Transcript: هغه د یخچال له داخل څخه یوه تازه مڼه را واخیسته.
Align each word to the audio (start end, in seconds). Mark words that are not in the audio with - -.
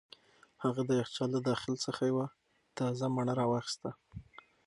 هغه 0.63 0.81
د 0.85 0.91
یخچال 1.01 1.29
له 1.35 1.39
داخل 1.49 1.73
څخه 1.85 2.01
یوه 2.11 2.25
تازه 2.77 3.05
مڼه 3.15 3.33
را 3.39 3.45
واخیسته. 3.51 3.89